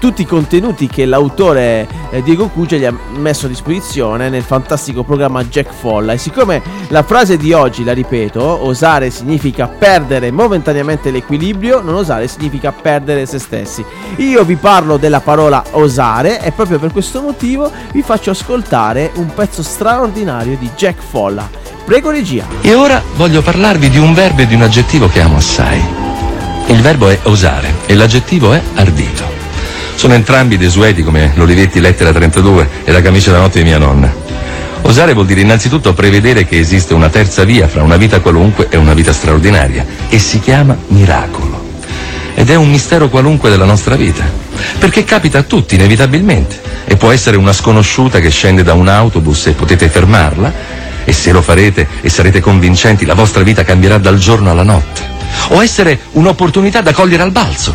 tutti 0.00 0.22
i 0.22 0.26
contenuti 0.26 0.86
che 0.86 1.04
l'autore 1.04 1.86
eh, 2.10 2.22
Diego 2.22 2.48
Cugia 2.48 2.76
gli 2.76 2.86
ha 2.86 2.94
messo 3.16 3.44
a 3.44 3.48
disposizione 3.50 4.30
nel 4.30 4.42
fantastico 4.42 5.02
programma 5.04 5.44
Jack 5.44 5.70
Folla. 5.72 6.14
E 6.14 6.18
siccome 6.18 6.62
la 6.88 7.02
frase 7.02 7.36
di 7.36 7.52
oggi, 7.52 7.84
la 7.84 7.92
ripeto, 7.92 8.42
osare 8.42 9.10
significa 9.10 9.68
perdere 9.68 10.30
momentaneamente 10.30 11.10
l'equilibrio, 11.10 11.82
non 11.82 11.94
osare 11.94 12.26
significa 12.26 12.72
perdere 12.72 13.26
se 13.26 13.38
stessi. 13.38 13.84
Io 14.16 14.44
vi 14.44 14.56
parlo 14.56 14.96
della 14.96 15.20
parola 15.20 15.62
osare 15.72 16.42
e 16.42 16.52
proprio 16.52 16.78
per 16.78 16.90
questo 16.90 17.20
motivo 17.20 17.70
vi 17.92 18.02
faccio 18.02 18.30
ascoltare 18.30 19.10
un 19.16 19.32
pezzo 19.34 19.62
straordinario 19.62 20.56
di 20.56 20.70
Jack 20.74 21.02
Folla. 21.02 21.67
Prego 21.88 22.10
regia. 22.10 22.46
E 22.60 22.74
ora 22.74 23.02
voglio 23.16 23.40
parlarvi 23.40 23.88
di 23.88 23.96
un 23.96 24.12
verbo 24.12 24.42
e 24.42 24.46
di 24.46 24.54
un 24.54 24.60
aggettivo 24.60 25.08
che 25.08 25.22
amo 25.22 25.38
assai. 25.38 25.82
Il 26.66 26.82
verbo 26.82 27.08
è 27.08 27.18
osare 27.22 27.76
e 27.86 27.94
l'aggettivo 27.94 28.52
è 28.52 28.60
ardito. 28.74 29.24
Sono 29.94 30.12
entrambi 30.12 30.58
desueti 30.58 31.02
come 31.02 31.32
l'Olivetti 31.34 31.80
lettera 31.80 32.12
32 32.12 32.68
e 32.84 32.92
la 32.92 33.00
camicia 33.00 33.30
da 33.30 33.38
notte 33.38 33.60
di 33.60 33.64
mia 33.64 33.78
nonna. 33.78 34.12
Osare 34.82 35.14
vuol 35.14 35.24
dire 35.24 35.40
innanzitutto 35.40 35.94
prevedere 35.94 36.44
che 36.44 36.58
esiste 36.58 36.92
una 36.92 37.08
terza 37.08 37.44
via 37.44 37.66
fra 37.66 37.82
una 37.82 37.96
vita 37.96 38.20
qualunque 38.20 38.66
e 38.68 38.76
una 38.76 38.92
vita 38.92 39.14
straordinaria 39.14 39.86
e 40.10 40.18
si 40.18 40.40
chiama 40.40 40.76
miracolo. 40.88 41.58
Ed 42.34 42.50
è 42.50 42.54
un 42.54 42.68
mistero 42.68 43.08
qualunque 43.08 43.48
della 43.48 43.64
nostra 43.64 43.96
vita, 43.96 44.24
perché 44.78 45.04
capita 45.04 45.38
a 45.38 45.42
tutti 45.42 45.76
inevitabilmente 45.76 46.60
e 46.84 46.96
può 46.96 47.12
essere 47.12 47.38
una 47.38 47.54
sconosciuta 47.54 48.20
che 48.20 48.28
scende 48.28 48.62
da 48.62 48.74
un 48.74 48.88
autobus 48.88 49.46
e 49.46 49.52
potete 49.52 49.88
fermarla 49.88 50.87
e 51.08 51.12
se 51.14 51.32
lo 51.32 51.40
farete 51.40 51.88
e 52.02 52.10
sarete 52.10 52.38
convincenti 52.38 53.06
la 53.06 53.14
vostra 53.14 53.42
vita 53.42 53.64
cambierà 53.64 53.96
dal 53.96 54.18
giorno 54.18 54.50
alla 54.50 54.62
notte. 54.62 55.00
O 55.48 55.62
essere 55.62 56.00
un'opportunità 56.12 56.82
da 56.82 56.92
cogliere 56.92 57.22
al 57.22 57.30
balzo. 57.30 57.74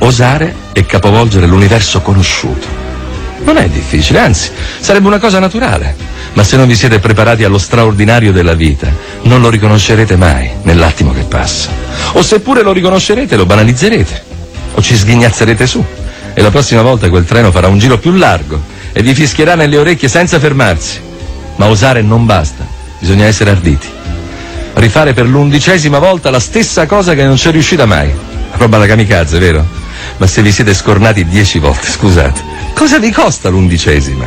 Osare 0.00 0.54
e 0.74 0.84
capovolgere 0.84 1.46
l'universo 1.46 2.02
conosciuto. 2.02 2.66
Non 3.42 3.56
è 3.56 3.66
difficile, 3.70 4.18
anzi, 4.18 4.50
sarebbe 4.80 5.06
una 5.06 5.18
cosa 5.18 5.38
naturale. 5.38 5.96
Ma 6.34 6.44
se 6.44 6.58
non 6.58 6.66
vi 6.66 6.76
siete 6.76 6.98
preparati 6.98 7.42
allo 7.42 7.56
straordinario 7.56 8.32
della 8.32 8.52
vita, 8.52 8.92
non 9.22 9.40
lo 9.40 9.48
riconoscerete 9.48 10.16
mai 10.16 10.50
nell'attimo 10.64 11.14
che 11.14 11.22
passa. 11.22 11.70
O 12.12 12.22
seppure 12.22 12.60
lo 12.60 12.72
riconoscerete, 12.72 13.34
lo 13.34 13.46
banalizzerete. 13.46 14.22
O 14.74 14.82
ci 14.82 14.94
sghignazzerete 14.94 15.66
su. 15.66 15.82
E 16.34 16.42
la 16.42 16.50
prossima 16.50 16.82
volta 16.82 17.08
quel 17.08 17.24
treno 17.24 17.50
farà 17.50 17.68
un 17.68 17.78
giro 17.78 17.96
più 17.96 18.12
largo 18.12 18.60
e 18.92 19.00
vi 19.00 19.14
fischierà 19.14 19.54
nelle 19.54 19.78
orecchie 19.78 20.08
senza 20.08 20.38
fermarsi. 20.38 21.05
Ma 21.56 21.66
osare 21.66 22.02
non 22.02 22.26
basta, 22.26 22.66
bisogna 22.98 23.24
essere 23.24 23.50
arditi. 23.50 23.88
Rifare 24.74 25.14
per 25.14 25.26
l'undicesima 25.26 25.98
volta 25.98 26.30
la 26.30 26.40
stessa 26.40 26.86
cosa 26.86 27.14
che 27.14 27.24
non 27.24 27.36
c'è 27.36 27.50
riuscita 27.50 27.86
mai. 27.86 28.12
Roba 28.52 28.78
da 28.78 28.86
kamikaze, 28.86 29.38
vero? 29.38 29.64
Ma 30.18 30.26
se 30.26 30.42
vi 30.42 30.52
siete 30.52 30.74
scornati 30.74 31.24
dieci 31.26 31.58
volte, 31.58 31.88
scusate, 31.88 32.42
cosa 32.74 32.98
vi 32.98 33.10
costa 33.10 33.48
l'undicesima? 33.48 34.26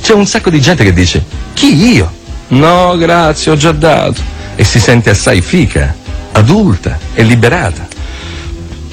C'è 0.00 0.14
un 0.14 0.26
sacco 0.26 0.50
di 0.50 0.60
gente 0.60 0.84
che 0.84 0.92
dice, 0.92 1.24
chi 1.52 1.92
io? 1.92 2.10
No, 2.48 2.96
grazie, 2.96 3.52
ho 3.52 3.56
già 3.56 3.72
dato. 3.72 4.20
E 4.54 4.64
si 4.64 4.80
sente 4.80 5.10
assai 5.10 5.40
fica, 5.42 5.94
adulta 6.32 6.98
e 7.14 7.22
liberata. 7.22 7.86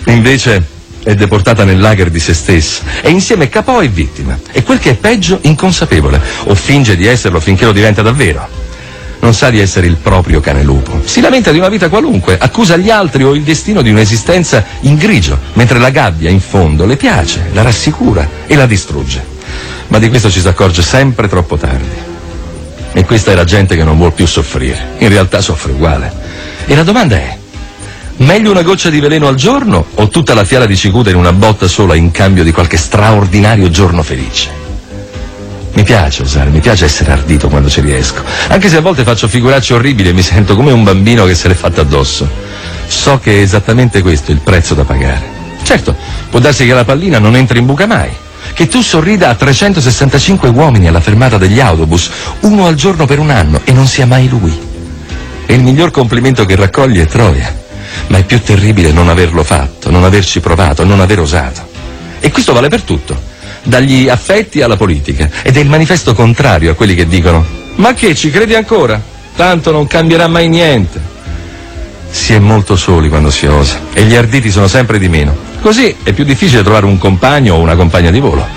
Invece 0.07 0.73
è 1.05 1.13
deportata 1.13 1.63
nel 1.63 1.79
lager 1.79 2.09
di 2.09 2.19
se 2.19 2.33
stessa 2.33 2.81
e 3.01 3.11
insieme 3.11 3.47
capo 3.47 3.79
e 3.79 3.87
vittima. 3.87 4.37
E 4.51 4.63
quel 4.63 4.79
che 4.79 4.91
è 4.91 4.95
peggio, 4.95 5.37
inconsapevole, 5.43 6.19
o 6.45 6.55
finge 6.55 6.97
di 6.97 7.05
esserlo 7.05 7.39
finché 7.39 7.63
lo 7.63 7.71
diventa 7.71 8.01
davvero. 8.01 8.63
Non 9.19 9.33
sa 9.33 9.51
di 9.51 9.59
essere 9.59 9.85
il 9.85 9.97
proprio 9.97 10.39
cane 10.39 10.63
lupo. 10.63 11.01
Si 11.05 11.21
lamenta 11.21 11.51
di 11.51 11.59
una 11.59 11.69
vita 11.69 11.89
qualunque, 11.89 12.37
accusa 12.39 12.75
gli 12.75 12.89
altri 12.89 13.23
o 13.23 13.35
il 13.35 13.43
destino 13.43 13.83
di 13.83 13.91
un'esistenza 13.91 14.65
in 14.81 14.95
grigio, 14.95 15.39
mentre 15.53 15.77
la 15.77 15.91
gabbia 15.91 16.29
in 16.31 16.41
fondo 16.41 16.85
le 16.85 16.95
piace, 16.95 17.49
la 17.53 17.61
rassicura 17.61 18.27
e 18.47 18.55
la 18.55 18.65
distrugge. 18.65 19.23
Ma 19.87 19.99
di 19.99 20.09
questo 20.09 20.31
ci 20.31 20.41
si 20.41 20.47
accorge 20.47 20.81
sempre 20.81 21.27
troppo 21.27 21.55
tardi. 21.55 22.13
E 22.93 23.05
questa 23.05 23.31
è 23.31 23.35
la 23.35 23.43
gente 23.43 23.75
che 23.75 23.83
non 23.83 23.97
vuol 23.97 24.13
più 24.13 24.25
soffrire. 24.25 24.93
In 24.97 25.09
realtà 25.09 25.39
soffre 25.41 25.71
uguale. 25.71 26.11
E 26.65 26.75
la 26.75 26.83
domanda 26.83 27.15
è, 27.15 27.37
Meglio 28.17 28.51
una 28.51 28.61
goccia 28.61 28.89
di 28.89 29.01
veleno 29.01 29.27
al 29.27 29.35
giorno 29.35 29.87
o 29.95 30.07
tutta 30.07 30.33
la 30.33 30.45
fiala 30.45 30.65
di 30.65 30.77
cicuta 30.77 31.09
in 31.09 31.17
una 31.17 31.33
botta 31.33 31.67
sola 31.67 31.95
in 31.95 32.11
cambio 32.11 32.45
di 32.45 32.53
qualche 32.53 32.77
straordinario 32.77 33.69
giorno 33.69 34.03
felice? 34.03 34.49
Mi 35.73 35.83
piace 35.83 36.21
usare, 36.21 36.49
mi 36.49 36.61
piace 36.61 36.85
essere 36.85 37.11
ardito 37.11 37.49
quando 37.49 37.69
ci 37.69 37.81
riesco, 37.81 38.23
anche 38.47 38.69
se 38.69 38.77
a 38.77 38.81
volte 38.81 39.03
faccio 39.03 39.27
figuracce 39.27 39.73
orribili 39.73 40.09
e 40.09 40.13
mi 40.13 40.21
sento 40.21 40.55
come 40.55 40.71
un 40.71 40.85
bambino 40.85 41.25
che 41.25 41.35
se 41.35 41.49
l'è 41.49 41.55
fatta 41.55 41.81
addosso. 41.81 42.25
So 42.87 43.19
che 43.19 43.33
è 43.33 43.41
esattamente 43.41 44.01
questo 44.01 44.31
il 44.31 44.39
prezzo 44.39 44.75
da 44.75 44.85
pagare. 44.85 45.33
Certo, 45.63 45.93
può 46.29 46.39
darsi 46.39 46.65
che 46.65 46.73
la 46.73 46.85
pallina 46.85 47.19
non 47.19 47.35
entri 47.35 47.59
in 47.59 47.65
buca 47.65 47.85
mai, 47.85 48.11
che 48.53 48.69
tu 48.69 48.81
sorrida 48.81 49.27
a 49.27 49.35
365 49.35 50.47
uomini 50.47 50.87
alla 50.87 51.01
fermata 51.01 51.37
degli 51.37 51.59
autobus, 51.59 52.09
uno 52.41 52.65
al 52.65 52.75
giorno 52.75 53.05
per 53.05 53.19
un 53.19 53.29
anno, 53.29 53.59
e 53.65 53.73
non 53.73 53.87
sia 53.87 54.05
mai 54.05 54.29
lui. 54.29 54.57
E 55.45 55.53
il 55.53 55.61
miglior 55.61 55.91
complimento 55.91 56.45
che 56.45 56.55
raccogli 56.55 57.01
è 57.01 57.05
Troia 57.07 57.63
ma 58.07 58.17
è 58.17 58.23
più 58.23 58.41
terribile 58.41 58.91
non 58.91 59.09
averlo 59.09 59.43
fatto, 59.43 59.89
non 59.89 60.03
averci 60.03 60.39
provato, 60.39 60.83
non 60.83 60.99
aver 60.99 61.19
osato. 61.19 61.67
E 62.19 62.31
questo 62.31 62.53
vale 62.53 62.69
per 62.69 62.81
tutto, 62.81 63.19
dagli 63.63 64.09
affetti 64.09 64.61
alla 64.61 64.77
politica, 64.77 65.29
ed 65.43 65.57
è 65.57 65.59
il 65.59 65.69
manifesto 65.69 66.13
contrario 66.13 66.71
a 66.71 66.75
quelli 66.75 66.95
che 66.95 67.07
dicono 67.07 67.63
ma 67.75 67.93
che 67.93 68.15
ci 68.15 68.29
credi 68.29 68.55
ancora? 68.55 69.01
Tanto 69.35 69.71
non 69.71 69.85
cambierà 69.85 70.27
mai 70.27 70.47
niente. 70.47 71.13
Si 72.09 72.33
è 72.33 72.39
molto 72.39 72.77
soli 72.77 73.09
quando 73.09 73.29
si 73.29 73.45
osa 73.47 73.81
e 73.91 74.03
gli 74.03 74.15
arditi 74.15 74.49
sono 74.49 74.67
sempre 74.67 74.97
di 74.97 75.09
meno. 75.09 75.35
Così 75.59 75.93
è 76.03 76.13
più 76.13 76.23
difficile 76.23 76.63
trovare 76.63 76.85
un 76.85 76.97
compagno 76.97 77.55
o 77.55 77.59
una 77.59 77.75
compagna 77.75 78.11
di 78.11 78.19
volo. 78.19 78.47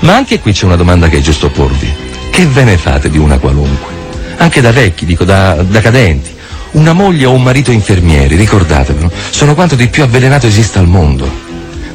Ma 0.00 0.16
anche 0.16 0.40
qui 0.40 0.52
c'è 0.52 0.64
una 0.64 0.74
domanda 0.74 1.08
che 1.08 1.18
è 1.18 1.20
giusto 1.20 1.50
porvi. 1.50 1.92
Che 2.30 2.46
ve 2.46 2.64
ne 2.64 2.76
fate 2.76 3.10
di 3.10 3.18
una 3.18 3.38
qualunque? 3.38 3.92
Anche 4.38 4.60
da 4.60 4.72
vecchi, 4.72 5.04
dico, 5.04 5.22
da, 5.22 5.54
da 5.62 5.80
cadenti. 5.80 6.32
Una 6.74 6.92
moglie 6.92 7.26
o 7.26 7.32
un 7.32 7.42
marito 7.44 7.70
infermieri, 7.70 8.34
ricordatevelo, 8.34 9.08
sono 9.30 9.54
quanto 9.54 9.76
di 9.76 9.86
più 9.86 10.02
avvelenato 10.02 10.48
esista 10.48 10.80
al 10.80 10.88
mondo. 10.88 11.30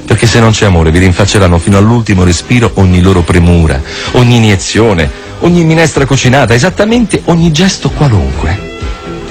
Perché 0.06 0.26
se 0.26 0.40
non 0.40 0.52
c'è 0.52 0.66
amore 0.66 0.90
vi 0.90 1.00
rinfacceranno 1.00 1.58
fino 1.60 1.78
all'ultimo 1.78 2.24
respiro 2.24 2.72
ogni 2.76 3.02
loro 3.02 3.22
premura, 3.22 3.82
ogni 4.14 4.38
iniezione, 4.38 5.12
ogni 5.40 5.66
minestra 5.66 6.06
cucinata, 6.06 6.54
esattamente 6.54 7.22
ogni 7.26 7.52
gesto 7.52 7.90
qualunque. 7.90 8.78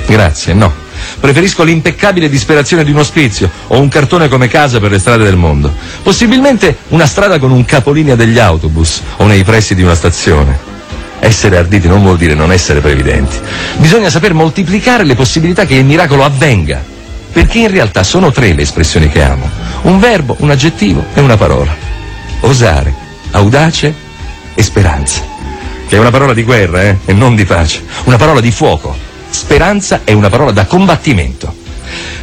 Grazie, 0.06 0.52
no. 0.52 0.70
Preferisco 1.18 1.64
l'impeccabile 1.64 2.28
disperazione 2.28 2.84
di 2.84 2.90
un 2.90 2.98
ospizio 2.98 3.50
o 3.68 3.80
un 3.80 3.88
cartone 3.88 4.28
come 4.28 4.48
casa 4.48 4.78
per 4.80 4.90
le 4.90 4.98
strade 4.98 5.24
del 5.24 5.36
mondo. 5.36 5.74
Possibilmente 6.02 6.76
una 6.88 7.06
strada 7.06 7.38
con 7.38 7.52
un 7.52 7.64
capolinea 7.64 8.16
degli 8.16 8.38
autobus 8.38 9.00
o 9.16 9.24
nei 9.24 9.44
pressi 9.44 9.74
di 9.74 9.82
una 9.82 9.94
stazione. 9.94 10.67
Essere 11.20 11.56
arditi 11.56 11.88
non 11.88 12.02
vuol 12.02 12.16
dire 12.16 12.34
non 12.34 12.52
essere 12.52 12.80
previdenti. 12.80 13.36
Bisogna 13.76 14.10
saper 14.10 14.34
moltiplicare 14.34 15.04
le 15.04 15.14
possibilità 15.14 15.64
che 15.64 15.74
il 15.74 15.84
miracolo 15.84 16.24
avvenga. 16.24 16.82
Perché 17.32 17.58
in 17.58 17.70
realtà 17.70 18.02
sono 18.02 18.30
tre 18.30 18.52
le 18.52 18.62
espressioni 18.62 19.08
che 19.08 19.22
amo. 19.22 19.48
Un 19.82 19.98
verbo, 19.98 20.36
un 20.40 20.50
aggettivo 20.50 21.04
e 21.14 21.20
una 21.20 21.36
parola. 21.36 21.74
Osare, 22.40 22.94
audace 23.32 23.94
e 24.54 24.62
speranza. 24.62 25.22
Che 25.88 25.96
è 25.96 25.98
una 25.98 26.10
parola 26.10 26.34
di 26.34 26.42
guerra, 26.42 26.82
eh? 26.82 26.98
E 27.04 27.12
non 27.12 27.34
di 27.34 27.44
pace. 27.44 27.82
Una 28.04 28.16
parola 28.16 28.40
di 28.40 28.50
fuoco. 28.50 28.96
Speranza 29.30 30.00
è 30.04 30.12
una 30.12 30.28
parola 30.28 30.52
da 30.52 30.66
combattimento. 30.66 31.54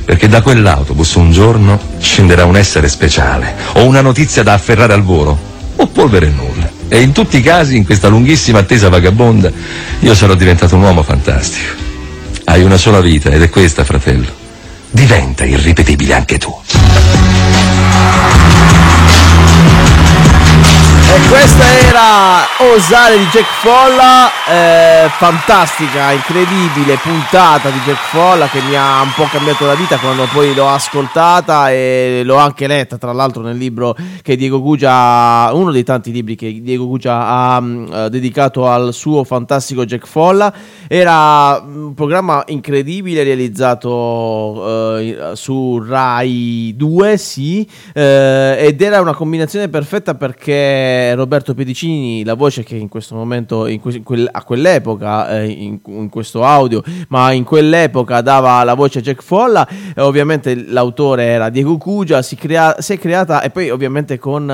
Perché 0.06 0.28
da 0.28 0.42
quell'autobus 0.42 1.16
un 1.16 1.32
giorno 1.32 1.80
scenderà 2.00 2.46
un 2.46 2.58
essere 2.58 2.88
speciale, 2.88 3.56
o 3.74 3.86
una 3.86 4.02
notizia 4.02 4.44
da 4.44 4.54
afferrare 4.54 4.94
al 4.94 5.02
volo, 5.02 5.38
o 5.76 5.88
polvere 5.88 6.28
e 6.28 6.30
nulla. 6.30 6.65
E 6.88 7.02
in 7.02 7.12
tutti 7.12 7.38
i 7.38 7.42
casi, 7.42 7.76
in 7.76 7.86
questa 7.86 8.08
lunghissima 8.08 8.60
attesa 8.60 8.90
vagabonda, 8.90 9.52
io 10.00 10.14
sarò 10.14 10.36
diventato 10.36 10.76
un 10.76 10.84
uomo 10.84 11.04
fantastico. 11.04 11.74
Hai 12.46 12.62
una 12.64 12.78
sola 12.78 13.02
vita 13.02 13.30
ed 13.30 13.42
è 13.42 13.50
questa, 13.50 13.84
fratello. 13.84 14.32
Diventa 14.92 15.44
irripetibile 15.44 16.14
anche 16.14 16.38
tu. 16.38 16.56
E 21.16 21.28
questa 21.30 21.64
era 21.88 22.74
Osare 22.74 23.18
di 23.18 23.24
Jack 23.28 23.46
Folla, 23.62 24.28
eh, 24.50 25.08
fantastica, 25.12 26.12
incredibile 26.12 26.98
puntata 27.02 27.70
di 27.70 27.80
Jack 27.86 28.10
Folla 28.10 28.48
che 28.48 28.60
mi 28.62 28.76
ha 28.76 29.02
un 29.02 29.14
po' 29.16 29.24
cambiato 29.32 29.66
la 29.66 29.76
vita 29.76 29.98
quando 29.98 30.28
poi 30.34 30.54
l'ho 30.54 30.68
ascoltata 30.68 31.72
e 31.72 32.24
l'ho 32.26 32.36
anche 32.36 32.68
letta, 32.68 32.98
tra 32.98 33.14
l'altro 33.14 33.42
nel 33.44 33.56
libro 33.56 33.96
che 34.22 34.36
Diego 34.36 34.62
Gugia, 34.62 35.52
uno 35.54 35.72
dei 35.72 35.86
tanti 35.86 36.12
libri 36.12 36.36
che 36.36 36.60
Diego 36.62 36.86
Gugia 36.86 37.26
ha 37.26 37.62
mh, 37.62 38.08
dedicato 38.08 38.68
al 38.68 38.94
suo 38.94 39.24
fantastico 39.24 39.86
Jack 39.86 40.06
Folla. 40.06 40.54
Era 40.86 41.64
un 41.66 41.94
programma 41.94 42.44
incredibile 42.48 43.24
realizzato 43.24 44.98
eh, 44.98 45.32
su 45.36 45.82
Rai 45.82 46.74
2, 46.76 47.16
sì, 47.16 47.66
eh, 47.94 48.58
ed 48.60 48.82
era 48.82 49.00
una 49.00 49.14
combinazione 49.14 49.70
perfetta 49.70 50.16
perché 50.16 51.04
Roberto 51.14 51.54
Pedicini, 51.54 52.24
la 52.24 52.34
voce 52.34 52.64
che 52.64 52.76
in 52.76 52.90
questo 52.90 53.14
momento, 53.16 53.68
in 53.68 53.80
que- 53.80 54.30
a 54.32 54.44
quell'epoca, 54.44 55.40
eh, 55.40 55.48
in, 55.48 55.80
in 55.86 56.10
questo 56.10 56.44
audio, 56.44 56.82
ma 57.10 57.32
in 57.32 57.44
quell'epoca 57.44 58.22
dava 58.22 58.64
la 58.64 58.74
voce 58.74 59.00
a 59.00 59.02
Jack 59.02 59.22
Folla, 59.22 59.68
e 59.96 60.02
ovviamente 60.02 60.56
l'autore 60.56 61.26
era 61.26 61.50
Diego 61.50 61.78
Cugia, 61.78 62.22
si, 62.22 62.36
crea- 62.36 62.78
si 62.80 62.94
è 62.94 62.98
creata 62.98 63.42
e 63.42 63.50
poi 63.50 63.70
ovviamente 63.70 64.18
con 64.18 64.50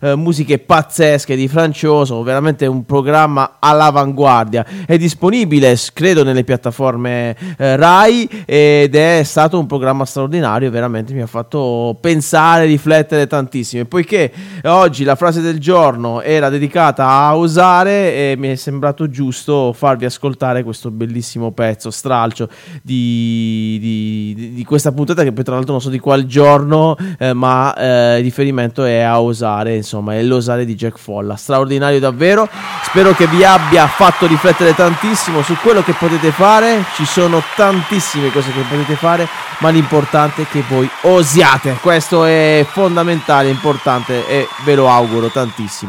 eh, 0.00 0.14
musiche 0.14 0.58
pazzesche 0.58 1.36
di 1.36 1.48
Francioso, 1.48 2.22
veramente 2.22 2.66
un 2.66 2.84
programma 2.84 3.56
all'avanguardia. 3.58 4.64
È 4.86 4.96
disponibile, 4.96 5.76
credo, 5.92 6.22
nelle 6.22 6.44
piattaforme 6.44 7.36
eh, 7.58 7.76
Rai 7.76 8.28
ed 8.46 8.94
è 8.94 9.22
stato 9.24 9.58
un 9.58 9.66
programma 9.66 10.04
straordinario, 10.04 10.70
veramente 10.70 11.12
mi 11.12 11.22
ha 11.22 11.26
fatto 11.26 11.98
pensare, 12.00 12.66
riflettere 12.66 13.26
tantissimo. 13.26 13.82
E 13.82 13.86
poiché 13.86 14.32
oggi 14.64 15.04
la 15.04 15.16
frase 15.16 15.40
del 15.40 15.58
giorno 15.58 15.89
era 16.22 16.48
dedicata 16.48 17.06
a 17.08 17.36
osare 17.36 18.12
e 18.14 18.34
mi 18.38 18.48
è 18.48 18.54
sembrato 18.54 19.08
giusto 19.08 19.72
farvi 19.72 20.04
ascoltare 20.04 20.62
questo 20.62 20.90
bellissimo 20.90 21.52
pezzo, 21.52 21.90
stralcio 21.90 22.48
di, 22.82 23.78
di- 23.80 24.34
di- 24.34 24.52
di 24.52 24.64
questa 24.64 24.92
puntata 24.92 25.22
che 25.22 25.32
poi 25.32 25.44
tra 25.44 25.54
l'altro 25.54 25.72
non 25.72 25.80
so 25.80 25.88
di 25.90 25.98
qual 25.98 26.26
giorno, 26.26 26.96
eh, 27.18 27.32
ma 27.32 27.74
eh, 27.74 28.18
il 28.18 28.24
riferimento 28.24 28.84
è 28.84 29.00
a 29.00 29.20
osare, 29.20 29.76
insomma, 29.76 30.14
è 30.14 30.22
l'osare 30.22 30.64
di 30.64 30.74
Jack 30.74 30.98
Folla. 30.98 31.36
Straordinario 31.36 31.98
davvero, 31.98 32.48
spero 32.84 33.12
che 33.12 33.26
vi 33.26 33.44
abbia 33.44 33.86
fatto 33.86 34.26
riflettere 34.26 34.74
tantissimo 34.74 35.42
su 35.42 35.54
quello 35.62 35.82
che 35.82 35.92
potete 35.92 36.30
fare, 36.30 36.84
ci 36.94 37.04
sono 37.04 37.42
tantissime 37.56 38.30
cose 38.30 38.52
che 38.52 38.62
potete 38.68 38.94
fare, 38.94 39.26
ma 39.58 39.70
l'importante 39.70 40.42
è 40.42 40.46
che 40.46 40.62
voi 40.68 40.88
osiate, 41.02 41.78
questo 41.80 42.24
è 42.24 42.66
fondamentale, 42.68 43.48
importante 43.48 44.26
e 44.26 44.48
ve 44.64 44.74
lo 44.74 44.88
auguro 44.88 45.28
tantissimo. 45.28 45.79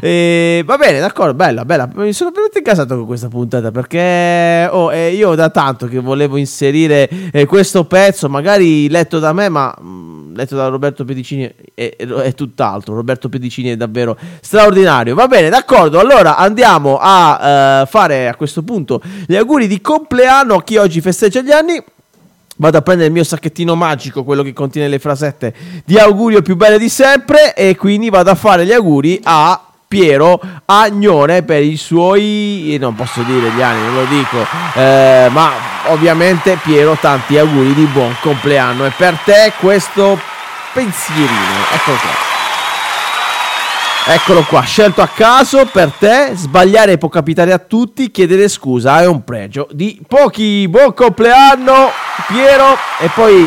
E, 0.00 0.62
va 0.64 0.76
bene, 0.76 1.00
d'accordo, 1.00 1.34
bella, 1.34 1.64
bella, 1.64 1.88
mi 1.94 2.12
sono 2.12 2.30
veramente 2.30 2.58
incasato 2.58 2.96
con 2.96 3.06
questa 3.06 3.28
puntata 3.28 3.70
perché 3.70 4.68
oh, 4.70 4.92
eh, 4.92 5.12
io 5.12 5.34
da 5.34 5.50
tanto 5.50 5.86
che 5.86 5.98
volevo 5.98 6.36
inserire 6.36 7.08
eh, 7.32 7.46
questo 7.46 7.84
pezzo, 7.84 8.28
magari 8.28 8.88
letto 8.88 9.18
da 9.18 9.32
me, 9.32 9.48
ma 9.48 9.74
mm, 9.80 10.34
letto 10.34 10.56
da 10.56 10.68
Roberto 10.68 11.04
Pedicini 11.04 11.52
è, 11.74 11.96
è 11.96 12.34
tutt'altro. 12.34 12.94
Roberto 12.94 13.28
Pedicini 13.28 13.70
è 13.70 13.76
davvero 13.76 14.16
straordinario. 14.40 15.14
Va 15.14 15.26
bene, 15.26 15.48
d'accordo. 15.48 15.98
Allora 15.98 16.36
andiamo 16.36 16.98
a 17.00 17.82
eh, 17.82 17.86
fare 17.86 18.28
a 18.28 18.36
questo 18.36 18.62
punto 18.62 19.00
gli 19.26 19.36
auguri 19.36 19.66
di 19.66 19.80
compleanno 19.80 20.54
a 20.54 20.62
chi 20.62 20.76
oggi 20.76 21.00
festeggia 21.00 21.40
gli 21.40 21.50
anni. 21.50 21.82
Vado 22.60 22.78
a 22.78 22.82
prendere 22.82 23.08
il 23.08 23.14
mio 23.14 23.24
sacchettino 23.24 23.74
magico, 23.74 24.24
quello 24.24 24.42
che 24.42 24.52
contiene 24.52 24.88
le 24.88 24.98
frasette 24.98 25.54
di 25.84 25.96
augurio 25.96 26.42
più 26.42 26.56
belle 26.56 26.78
di 26.78 26.88
sempre. 26.88 27.54
E 27.54 27.76
quindi 27.76 28.10
vado 28.10 28.30
a 28.30 28.34
fare 28.34 28.64
gli 28.64 28.72
auguri 28.72 29.20
a 29.22 29.62
Piero 29.88 30.38
Agnone 30.66 31.44
per 31.44 31.62
i 31.62 31.76
suoi, 31.76 32.76
non 32.78 32.94
posso 32.94 33.22
dire 33.22 33.48
gli 33.50 33.62
anni, 33.62 33.86
non 33.86 33.94
lo 33.94 34.04
dico, 34.04 34.36
eh, 34.74 35.28
ma 35.30 35.50
ovviamente 35.86 36.58
Piero 36.62 36.98
tanti 37.00 37.38
auguri 37.38 37.72
di 37.72 37.84
buon 37.86 38.14
compleanno 38.20 38.84
e 38.84 38.92
per 38.94 39.18
te 39.24 39.52
questo 39.58 40.18
pensierino, 40.74 41.64
eccolo 41.72 41.96
qua. 41.96 42.37
Eccolo 44.10 44.42
qua, 44.44 44.62
scelto 44.62 45.02
a 45.02 45.06
caso 45.06 45.66
per 45.70 45.92
te, 45.98 46.30
sbagliare 46.32 46.96
può 46.96 47.10
capitare 47.10 47.52
a 47.52 47.58
tutti, 47.58 48.10
chiedere 48.10 48.48
scusa 48.48 49.02
è 49.02 49.06
un 49.06 49.22
pregio 49.22 49.68
di 49.70 50.00
pochi. 50.08 50.66
Buon 50.66 50.94
compleanno 50.94 51.90
Piero 52.26 52.74
e 53.00 53.10
poi 53.14 53.46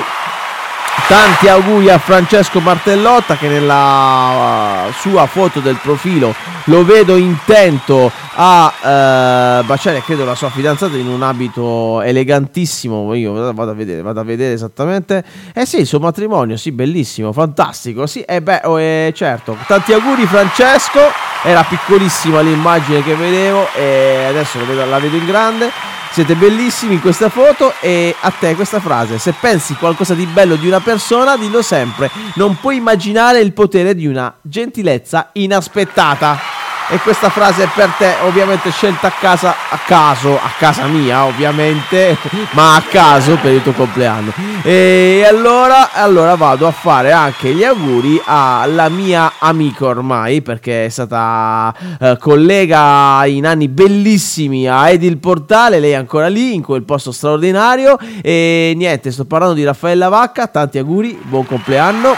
tanti 1.07 1.47
auguri 1.47 1.89
a 1.89 1.97
Francesco 1.97 2.59
Martellotta 2.59 3.37
che 3.37 3.47
nella 3.47 4.85
uh, 4.87 4.91
sua 4.93 5.25
foto 5.25 5.61
del 5.61 5.79
profilo 5.81 6.31
lo 6.65 6.85
vedo 6.85 7.15
intento 7.15 8.11
a 8.33 9.59
uh, 9.61 9.65
baciare 9.65 10.01
credo 10.01 10.25
la 10.25 10.35
sua 10.35 10.49
fidanzata 10.49 10.95
in 10.97 11.07
un 11.07 11.21
abito 11.21 12.01
elegantissimo 12.01 13.13
io 13.13 13.33
vado 13.53 13.71
a 13.71 13.73
vedere 13.73 14.01
vado 14.01 14.19
a 14.19 14.23
vedere 14.23 14.53
esattamente 14.53 15.23
eh 15.53 15.65
sì 15.65 15.79
il 15.79 15.85
suo 15.85 15.99
matrimonio 15.99 16.57
sì 16.57 16.71
bellissimo 16.71 17.33
fantastico 17.33 18.05
sì 18.05 18.21
e 18.21 18.41
beh 18.41 18.61
oh, 18.63 18.79
eh, 18.79 19.11
certo 19.15 19.57
tanti 19.67 19.93
auguri 19.93 20.25
Francesco 20.25 20.99
era 21.43 21.63
piccolissima 21.63 22.41
l'immagine 22.41 23.03
che 23.03 23.15
vedevo 23.15 23.67
e 23.75 24.25
adesso 24.27 24.63
vedo, 24.65 24.85
la 24.85 24.99
vedo 24.99 25.17
in 25.17 25.25
grande 25.25 25.71
siete 26.11 26.35
bellissimi 26.35 26.95
in 26.95 27.01
questa 27.01 27.29
foto 27.29 27.73
e 27.79 28.13
a 28.19 28.31
te 28.31 28.53
questa 28.55 28.81
frase. 28.81 29.17
Se 29.17 29.33
pensi 29.39 29.75
qualcosa 29.75 30.13
di 30.13 30.25
bello 30.25 30.57
di 30.57 30.67
una 30.67 30.81
persona, 30.81 31.37
dillo 31.37 31.61
sempre. 31.61 32.11
Non 32.35 32.57
puoi 32.59 32.75
immaginare 32.75 33.39
il 33.39 33.53
potere 33.53 33.95
di 33.95 34.07
una 34.07 34.33
gentilezza 34.41 35.29
inaspettata. 35.31 36.50
E 36.93 36.99
questa 36.99 37.29
frase 37.29 37.63
è 37.63 37.69
per 37.73 37.89
te, 37.97 38.15
ovviamente 38.23 38.69
scelta 38.69 39.07
a 39.07 39.11
casa, 39.11 39.55
a 39.69 39.79
caso, 39.85 40.35
a 40.35 40.51
casa 40.57 40.87
mia 40.87 41.23
ovviamente, 41.23 42.17
ma 42.51 42.75
a 42.75 42.81
caso 42.81 43.37
per 43.37 43.53
il 43.53 43.63
tuo 43.63 43.71
compleanno. 43.71 44.33
E 44.61 45.25
allora, 45.25 45.93
allora 45.93 46.35
vado 46.35 46.67
a 46.67 46.71
fare 46.71 47.13
anche 47.13 47.53
gli 47.53 47.63
auguri 47.63 48.21
alla 48.25 48.89
mia 48.89 49.35
amica 49.39 49.85
ormai, 49.85 50.41
perché 50.41 50.87
è 50.87 50.89
stata 50.89 51.73
eh, 51.97 52.17
collega 52.19 53.25
in 53.25 53.45
anni 53.45 53.69
bellissimi 53.69 54.67
a 54.67 54.89
Edil 54.89 55.17
Portale, 55.17 55.79
lei 55.79 55.91
è 55.91 55.95
ancora 55.95 56.27
lì, 56.27 56.53
in 56.53 56.61
quel 56.61 56.83
posto 56.83 57.13
straordinario. 57.13 57.97
E 58.21 58.73
niente, 58.75 59.11
sto 59.11 59.23
parlando 59.23 59.53
di 59.55 59.63
Raffaella 59.63 60.09
Vacca, 60.09 60.47
tanti 60.47 60.77
auguri, 60.77 61.17
buon 61.23 61.45
compleanno. 61.45 62.13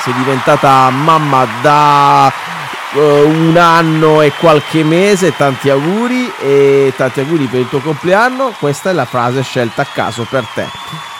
Sei 0.00 0.14
diventata 0.14 0.88
mamma 0.88 1.46
da 1.60 2.53
uh, 2.94 3.28
un 3.28 3.56
anno 3.56 4.22
e 4.22 4.32
qualche 4.38 4.82
mese, 4.82 5.36
tanti 5.36 5.70
auguri 5.70 6.32
e 6.40 6.92
tanti 6.96 7.20
auguri 7.20 7.46
per 7.46 7.60
il 7.60 7.68
tuo 7.68 7.80
compleanno. 7.80 8.54
Questa 8.58 8.90
è 8.90 8.92
la 8.92 9.04
frase 9.04 9.42
scelta 9.42 9.82
a 9.82 9.86
caso 9.86 10.26
per 10.28 10.44
te. 10.54 10.66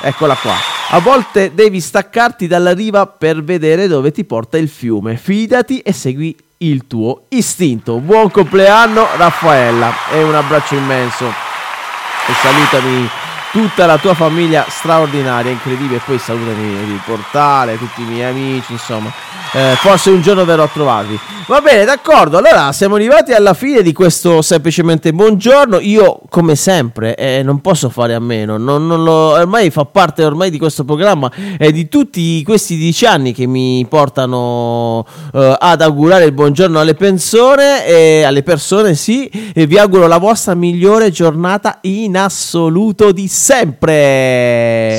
Eccola 0.03 0.35
qua. 0.35 0.55
A 0.91 1.01
volte 1.01 1.53
devi 1.55 1.81
staccarti 1.81 2.47
dalla 2.47 2.73
riva 2.73 3.07
per 3.07 3.43
vedere 3.43 3.89
dove 3.89 4.13
ti 4.13 4.25
porta 4.25 4.59
il 4.59 4.69
fiume. 4.69 5.17
Fidati 5.17 5.81
e 5.81 5.93
segui 5.93 6.37
il 6.59 6.87
tuo 6.87 7.25
istinto. 7.31 7.99
Buon 7.99 8.31
compleanno 8.31 9.07
Raffaella 9.17 9.93
e 10.13 10.23
un 10.23 10.35
abbraccio 10.35 10.75
immenso. 10.75 11.27
E 11.27 12.33
salutami 12.43 13.09
tutta 13.55 13.87
la 13.87 13.99
tua 13.99 14.15
famiglia 14.15 14.67
straordinaria, 14.69 15.53
incredibile. 15.53 16.01
Poi 16.05 16.19
salutami 16.19 16.73
il 16.73 17.01
portale, 17.07 17.79
tutti 17.79 18.03
i 18.03 18.05
miei 18.05 18.29
amici, 18.29 18.73
insomma. 18.73 19.13
Eh, 19.53 19.77
forse 19.77 20.11
un 20.11 20.21
giorno 20.21 20.45
verrò 20.45 20.65
a 20.65 20.69
trovarvi. 20.69 21.17
Va 21.47 21.61
bene, 21.61 21.85
d'accordo. 21.85 22.39
Allora 22.39 22.73
siamo 22.73 22.97
arrivati 22.97 23.33
alla 23.33 23.55
fine 23.55 23.83
di 23.83 23.93
questo 23.93 24.43
semplicemente 24.43 25.13
buongiorno. 25.13 25.79
Io, 25.79 26.23
come 26.29 26.57
sempre, 26.57 27.15
eh, 27.15 27.43
non 27.45 27.61
posso 27.61 27.91
fare 27.91 28.15
a 28.15 28.19
meno. 28.19 28.57
Non, 28.57 28.89
non 28.89 29.05
lo, 29.05 29.13
ormai 29.13 29.71
fa 29.71 29.85
parte 29.85 30.25
ormai 30.25 30.51
di 30.51 30.59
questo 30.59 30.85
programma 30.85 31.31
e 31.57 31.71
di 31.71 31.87
tutti 31.87 32.43
questi 32.43 32.77
dieci 32.77 33.07
anni 33.07 33.33
che 33.33 33.47
mi 33.47 33.87
portano 33.89 35.07
eh, 35.33 35.57
ad 35.57 35.81
augurare 35.81 36.25
il 36.25 36.33
buongiorno 36.33 36.81
alle 36.81 36.95
persone. 36.95 37.87
E 37.87 38.25
alle 38.25 38.43
persone, 38.43 38.97
sì. 38.97 39.31
E 39.55 39.67
vi 39.67 39.79
auguro 39.79 40.09
la 40.09 40.19
vostra 40.19 40.55
migliore 40.55 41.11
giornata 41.13 41.79
in 41.83 42.17
assoluto 42.17 43.13
di 43.13 43.29
sempre. 43.29 43.44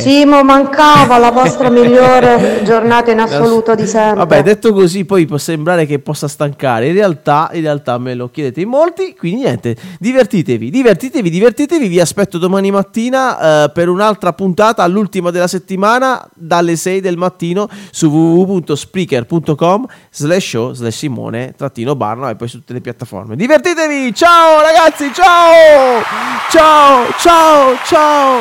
Simo, 0.04 0.44
mancava 0.44 1.18
la 1.18 1.32
vostra 1.32 1.70
migliore 1.72 2.62
giornata 2.64 3.10
in 3.10 3.20
assoluto 3.20 3.74
di 3.74 3.88
sempre. 3.88 4.18
Vabbè, 4.18 4.44
detto 4.44 4.72
così, 4.72 5.04
poi 5.04 5.26
può 5.26 5.40
sembrare 5.40 5.88
che 5.88 5.98
possa 5.98 6.28
stancare. 6.28 6.90
In 6.90 6.94
realtà, 6.94 7.50
in 7.54 7.62
realtà 7.62 7.98
me 7.98 8.14
lo 8.14 8.30
chiedete 8.30 8.62
in 8.62 8.70
molti. 8.70 9.16
Quindi, 9.18 9.42
niente, 9.42 9.76
divertitevi, 9.98 10.70
divertitevi, 10.70 11.30
divertitevi. 11.32 11.88
Vi 11.88 12.00
aspetto 12.00 12.38
domani 12.38 12.70
mattina 12.70 13.64
eh, 13.64 13.72
per 13.72 13.90
un'altra 13.90 14.32
puntata, 14.34 14.84
all'ultima 14.84 15.32
della 15.32 15.48
settimana, 15.48 16.24
dalle 16.36 16.76
6 16.76 17.02
del 17.02 17.18
mattino 17.18 17.68
su 17.90 18.10
www.spreaker.com 18.10 19.88
slash 20.12 20.48
show 20.48 20.74
slash 20.74 20.96
Simone 20.96 21.56
trattino 21.58 21.96
Barna 21.96 22.30
e 22.30 22.36
poi 22.36 22.48
su 22.48 22.60
tutte 22.60 22.74
le 22.74 22.82
piattaforme. 22.82 23.36
Divertitevi! 23.36 24.14
Ciao 24.14 24.62
ragazzi, 24.62 25.12
ciao! 25.12 26.04
Ciao, 26.52 27.12
ciao, 27.18 27.76
ciao, 27.84 28.35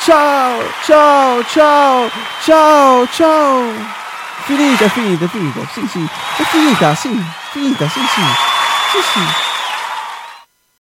ciao, 0.00 0.62
ciao, 0.84 1.42
ciao, 1.44 2.10
ciao, 2.42 3.06
ciao. 3.08 3.72
Finita, 4.44 4.88
finita, 4.88 5.28
finita. 5.28 5.60
Sì, 5.72 5.86
sì. 5.86 6.06
È 6.36 6.42
finita, 6.42 6.94
sì. 6.94 7.22
Finita, 7.52 7.88
sì, 7.88 8.00
sì. 8.00 8.20
Sì, 8.92 9.02
sì. 9.12 9.49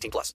18 0.00 0.10
plus. 0.10 0.28